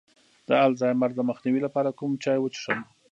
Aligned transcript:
د 0.47 0.49
الزایمر 0.67 1.09
د 1.15 1.19
مخنیوي 1.29 1.61
لپاره 1.65 1.95
کوم 1.99 2.11
چای 2.23 2.37
وڅښم؟ 2.41 2.79